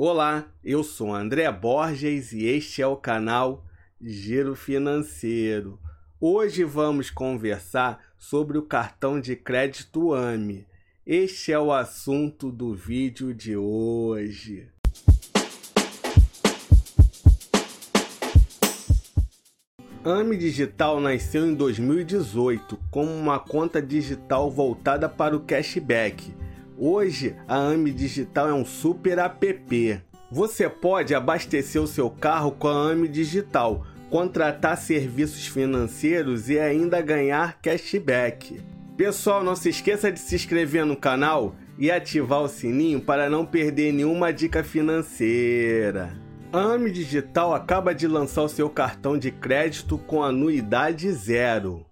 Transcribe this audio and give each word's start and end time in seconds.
Olá, 0.00 0.46
eu 0.62 0.84
sou 0.84 1.12
André 1.12 1.50
Borges 1.50 2.32
e 2.32 2.44
este 2.44 2.80
é 2.80 2.86
o 2.86 2.94
canal 2.94 3.66
Giro 4.00 4.54
Financeiro. 4.54 5.76
Hoje 6.20 6.62
vamos 6.62 7.10
conversar 7.10 7.98
sobre 8.16 8.56
o 8.56 8.62
cartão 8.62 9.20
de 9.20 9.34
crédito 9.34 10.14
AME. 10.14 10.64
Este 11.04 11.50
é 11.50 11.58
o 11.58 11.72
assunto 11.72 12.52
do 12.52 12.76
vídeo 12.76 13.34
de 13.34 13.56
hoje. 13.56 14.68
AME 20.04 20.36
Digital 20.36 21.00
nasceu 21.00 21.44
em 21.44 21.56
2018 21.56 22.78
como 22.88 23.10
uma 23.10 23.40
conta 23.40 23.82
digital 23.82 24.48
voltada 24.48 25.08
para 25.08 25.36
o 25.36 25.40
cashback 25.40 26.32
Hoje, 26.80 27.34
a 27.48 27.56
AME 27.56 27.90
Digital 27.90 28.50
é 28.50 28.54
um 28.54 28.64
super 28.64 29.18
app. 29.18 30.00
Você 30.30 30.68
pode 30.68 31.12
abastecer 31.12 31.82
o 31.82 31.88
seu 31.88 32.08
carro 32.08 32.52
com 32.52 32.68
a 32.68 32.92
AME 32.92 33.08
Digital, 33.08 33.84
contratar 34.08 34.76
serviços 34.76 35.48
financeiros 35.48 36.48
e 36.48 36.56
ainda 36.56 37.02
ganhar 37.02 37.58
cashback. 37.60 38.60
Pessoal, 38.96 39.42
não 39.42 39.56
se 39.56 39.70
esqueça 39.70 40.12
de 40.12 40.20
se 40.20 40.36
inscrever 40.36 40.86
no 40.86 40.96
canal 40.96 41.56
e 41.76 41.90
ativar 41.90 42.42
o 42.42 42.48
sininho 42.48 43.00
para 43.00 43.28
não 43.28 43.44
perder 43.44 43.92
nenhuma 43.92 44.32
dica 44.32 44.62
financeira. 44.62 46.16
A 46.52 46.60
AME 46.60 46.92
Digital 46.92 47.54
acaba 47.54 47.92
de 47.92 48.06
lançar 48.06 48.42
o 48.42 48.48
seu 48.48 48.70
cartão 48.70 49.18
de 49.18 49.32
crédito 49.32 49.98
com 49.98 50.22
anuidade 50.22 51.10
zero. 51.10 51.84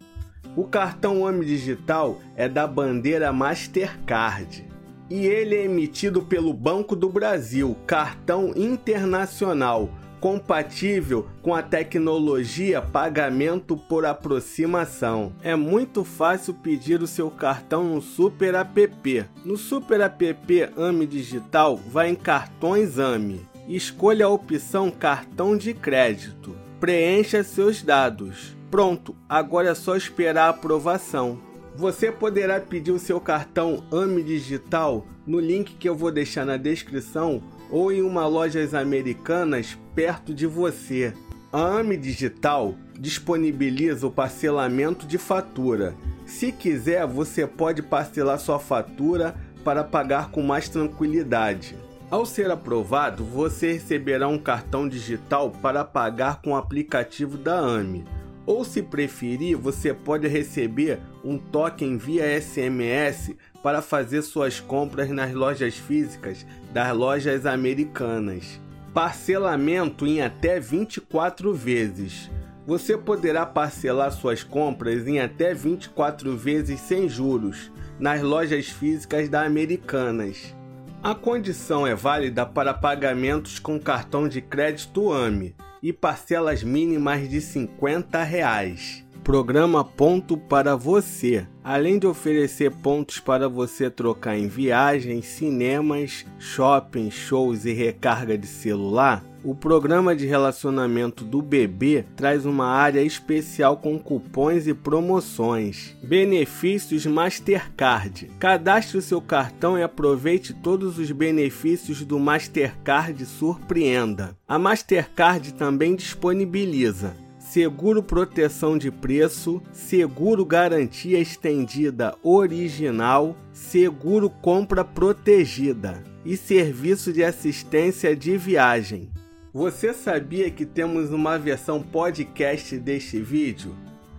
O 0.54 0.62
cartão 0.62 1.26
AME 1.26 1.45
Digital 1.45 2.20
é 2.37 2.48
da 2.48 2.68
bandeira 2.68 3.32
Mastercard 3.32 4.75
e 5.09 5.27
ele 5.27 5.55
é 5.55 5.65
emitido 5.65 6.23
pelo 6.23 6.52
Banco 6.52 6.96
do 6.96 7.09
Brasil, 7.09 7.77
cartão 7.87 8.52
internacional, 8.56 9.91
compatível 10.20 11.27
com 11.42 11.55
a 11.55 11.62
tecnologia 11.62 12.82
pagamento 12.82 13.76
por 13.76 14.04
aproximação. 14.04 15.32
É 15.43 15.54
muito 15.54 16.04
fácil 16.04 16.54
pedir 16.54 17.02
o 17.02 17.07
seu 17.07 17.30
cartão 17.30 17.85
no 17.85 18.01
Super 18.01 18.54
App. 18.54 19.24
No 19.45 19.57
Super 19.57 20.01
App 20.01 20.71
AME 20.76 21.07
Digital, 21.07 21.76
vá 21.76 22.09
em 22.09 22.15
Cartões 22.15 22.98
AME. 22.98 23.46
Escolha 23.68 24.26
a 24.26 24.30
opção 24.30 24.91
Cartão 24.91 25.57
de 25.57 25.74
Crédito. 25.74 26.57
Preencha 26.80 27.43
seus 27.43 27.82
dados. 27.82 28.57
Pronto, 28.70 29.15
agora 29.29 29.70
é 29.70 29.74
só 29.74 29.96
esperar 29.96 30.46
a 30.46 30.51
aprovação. 30.51 31.38
Você 31.77 32.10
poderá 32.10 32.59
pedir 32.59 32.91
o 32.91 32.99
seu 32.99 33.21
cartão 33.21 33.85
AME 33.93 34.23
Digital 34.23 35.07
no 35.27 35.38
link 35.38 35.74
que 35.74 35.87
eu 35.87 35.95
vou 35.95 36.10
deixar 36.10 36.46
na 36.46 36.57
descrição 36.57 37.43
ou 37.71 37.93
em 37.93 38.01
uma 38.01 38.27
lojas 38.27 38.73
americanas 38.73 39.77
perto 39.95 40.32
de 40.32 40.47
você. 40.47 41.13
A 41.52 41.60
AME 41.80 41.99
Digital 41.99 42.74
disponibiliza 42.99 44.07
o 44.07 44.10
parcelamento 44.10 45.07
de 45.07 45.19
fatura. 45.19 45.95
Se 46.24 46.51
quiser, 46.51 47.07
você 47.07 47.47
pode 47.47 47.82
parcelar 47.82 48.41
sua 48.41 48.59
fatura 48.59 49.35
para 49.63 49.85
pagar 49.85 50.30
com 50.30 50.43
mais 50.43 50.71
tranquilidade. 50.71 51.77
Ao 52.10 52.24
ser 52.24 52.51
aprovado, 52.51 53.23
você 53.23 53.74
receberá 53.74 54.27
um 54.29 54.38
cartão 54.38 54.88
digital 54.88 55.51
para 55.51 55.85
pagar 55.85 56.41
com 56.41 56.52
o 56.52 56.57
aplicativo 56.57 57.37
da 57.37 57.59
AME. 57.59 58.15
Ou 58.46 58.64
se 58.64 58.80
preferir, 58.80 59.56
você 59.56 59.92
pode 59.92 60.28
receber 60.28 61.00
um 61.24 61.36
token 61.36 61.98
via 61.98 62.40
SMS 62.40 63.34
para 63.60 63.82
fazer 63.82 64.22
suas 64.22 64.60
compras 64.60 65.10
nas 65.10 65.34
lojas 65.34 65.75
físicas 65.76 66.47
das 66.72 66.97
lojas 66.97 67.44
americanas. 67.44 68.60
Parcelamento 68.94 70.06
em 70.06 70.22
até 70.22 70.60
24 70.60 71.52
vezes. 71.52 72.30
Você 72.64 72.97
poderá 72.97 73.44
parcelar 73.44 74.12
suas 74.12 74.44
compras 74.44 75.06
em 75.06 75.19
até 75.19 75.52
24 75.52 76.36
vezes 76.36 76.80
sem 76.80 77.08
juros 77.08 77.72
nas 77.98 78.22
lojas 78.22 78.68
físicas 78.68 79.28
da 79.28 79.42
Americanas. 79.42 80.54
A 81.02 81.14
condição 81.14 81.86
é 81.86 81.94
válida 81.94 82.46
para 82.46 82.72
pagamentos 82.72 83.58
com 83.58 83.78
cartão 83.78 84.28
de 84.28 84.40
crédito 84.40 85.12
AME 85.12 85.54
e 85.86 85.92
parcelas 85.92 86.64
mínimas 86.64 87.28
de 87.28 87.41
50 87.41 88.20
reais. 88.24 89.05
Programa 89.26 89.82
Ponto 89.82 90.37
para 90.37 90.76
você. 90.76 91.48
Além 91.64 91.98
de 91.98 92.06
oferecer 92.06 92.70
pontos 92.70 93.19
para 93.19 93.48
você 93.48 93.91
trocar 93.91 94.38
em 94.38 94.47
viagens, 94.47 95.26
cinemas, 95.26 96.25
shopping, 96.38 97.10
shows 97.10 97.65
e 97.65 97.72
recarga 97.72 98.38
de 98.38 98.47
celular, 98.47 99.25
o 99.42 99.53
programa 99.53 100.15
de 100.15 100.26
relacionamento 100.26 101.25
do 101.25 101.42
bebê 101.42 102.04
traz 102.15 102.47
uma 102.47 102.69
área 102.69 103.03
especial 103.03 103.78
com 103.78 103.98
cupons 103.98 104.69
e 104.69 104.72
promoções. 104.72 105.97
Benefícios 106.04 107.04
Mastercard. 107.04 108.31
Cadastre 108.38 108.98
o 108.98 109.03
seu 109.03 109.20
cartão 109.20 109.76
e 109.76 109.82
aproveite 109.82 110.54
todos 110.54 111.00
os 111.00 111.10
benefícios 111.10 112.04
do 112.04 112.20
Mastercard 112.20 113.26
Surpreenda. 113.26 114.38
A 114.47 114.56
Mastercard 114.56 115.53
também 115.54 115.97
disponibiliza 115.97 117.25
seguro 117.46 118.02
proteção 118.02 118.76
de 118.76 118.90
preço, 118.90 119.62
seguro 119.72 120.44
garantia 120.44 121.18
estendida 121.18 122.16
original, 122.22 123.36
seguro 123.52 124.28
compra 124.28 124.84
protegida 124.84 126.02
e 126.24 126.36
serviço 126.36 127.12
de 127.12 127.22
assistência 127.22 128.16
de 128.16 128.36
viagem. 128.36 129.10
Você 129.54 129.94
sabia 129.94 130.50
que 130.50 130.66
temos 130.66 131.12
uma 131.12 131.38
versão 131.38 131.80
podcast 131.80 132.76
deste 132.78 133.20
vídeo? 133.20 133.74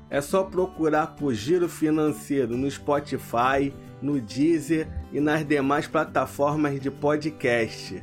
É 0.10 0.22
só 0.22 0.44
procurar 0.44 1.08
por 1.08 1.34
Giro 1.34 1.68
Financeiro 1.68 2.56
no 2.56 2.72
Spotify, 2.72 3.74
no 4.02 4.22
Deezer 4.22 4.88
e 5.12 5.20
nas 5.20 5.46
demais 5.46 5.86
plataformas 5.86 6.80
de 6.80 6.90
podcast. 6.90 8.02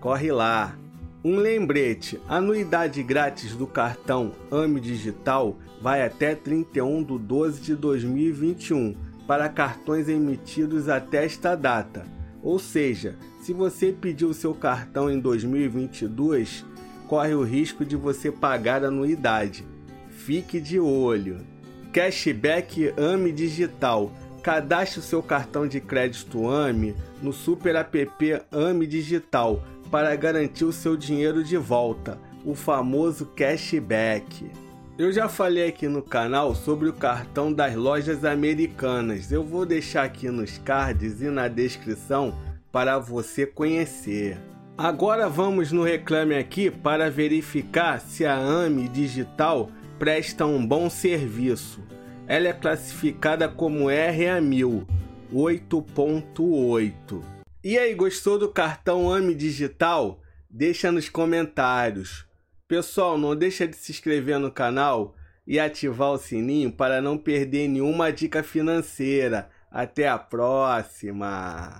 Corre 0.00 0.32
lá! 0.32 0.76
Um 1.28 1.36
lembrete: 1.36 2.18
anuidade 2.26 3.02
grátis 3.02 3.54
do 3.54 3.66
cartão 3.66 4.32
AME 4.50 4.80
Digital 4.80 5.58
vai 5.78 6.02
até 6.02 6.34
31 6.34 7.04
de 7.04 7.18
12 7.18 7.60
de 7.60 7.76
2021 7.76 8.96
para 9.26 9.46
cartões 9.50 10.08
emitidos 10.08 10.88
até 10.88 11.26
esta 11.26 11.54
data. 11.54 12.06
Ou 12.42 12.58
seja, 12.58 13.14
se 13.42 13.52
você 13.52 13.92
pediu 13.92 14.32
seu 14.32 14.54
cartão 14.54 15.10
em 15.10 15.20
2022, 15.20 16.64
corre 17.06 17.34
o 17.34 17.42
risco 17.42 17.84
de 17.84 17.94
você 17.94 18.32
pagar 18.32 18.82
anuidade. 18.82 19.66
Fique 20.08 20.58
de 20.58 20.80
olho. 20.80 21.40
Cashback 21.92 22.94
AME 22.96 23.32
Digital. 23.32 24.10
Cadastre 24.42 25.00
o 25.00 25.02
seu 25.02 25.22
cartão 25.22 25.68
de 25.68 25.78
crédito 25.78 26.48
AME 26.48 26.94
no 27.20 27.34
Super 27.34 27.76
App 27.76 28.40
AME 28.50 28.86
Digital 28.86 29.62
para 29.90 30.14
garantir 30.16 30.64
o 30.64 30.72
seu 30.72 30.96
dinheiro 30.96 31.42
de 31.42 31.56
volta, 31.56 32.18
o 32.44 32.54
famoso 32.54 33.26
cashback. 33.26 34.50
Eu 34.98 35.12
já 35.12 35.28
falei 35.28 35.68
aqui 35.68 35.88
no 35.88 36.02
canal 36.02 36.54
sobre 36.54 36.88
o 36.88 36.92
cartão 36.92 37.52
das 37.52 37.74
lojas 37.74 38.24
americanas. 38.24 39.30
Eu 39.30 39.44
vou 39.44 39.64
deixar 39.64 40.04
aqui 40.04 40.28
nos 40.28 40.58
cards 40.58 41.22
e 41.22 41.26
na 41.26 41.48
descrição 41.48 42.34
para 42.72 42.98
você 42.98 43.46
conhecer. 43.46 44.38
Agora 44.76 45.28
vamos 45.28 45.72
no 45.72 45.82
reclame 45.82 46.34
aqui 46.34 46.70
para 46.70 47.10
verificar 47.10 48.00
se 48.00 48.24
a 48.24 48.36
AME 48.36 48.88
Digital 48.88 49.70
presta 49.98 50.46
um 50.46 50.64
bom 50.64 50.90
serviço. 50.90 51.80
Ela 52.26 52.48
é 52.48 52.52
classificada 52.52 53.48
como 53.48 53.86
RA1000 53.86 54.86
8.8. 55.32 57.37
E 57.62 57.76
aí, 57.76 57.92
gostou 57.92 58.38
do 58.38 58.48
cartão 58.48 59.10
AME 59.10 59.34
Digital? 59.34 60.22
Deixa 60.48 60.92
nos 60.92 61.08
comentários. 61.08 62.24
Pessoal, 62.68 63.18
não 63.18 63.34
deixa 63.34 63.66
de 63.66 63.74
se 63.74 63.90
inscrever 63.90 64.38
no 64.38 64.52
canal 64.52 65.16
e 65.44 65.58
ativar 65.58 66.12
o 66.12 66.18
sininho 66.18 66.70
para 66.70 67.00
não 67.02 67.18
perder 67.18 67.66
nenhuma 67.66 68.12
dica 68.12 68.44
financeira. 68.44 69.50
Até 69.72 70.06
a 70.06 70.16
próxima! 70.16 71.74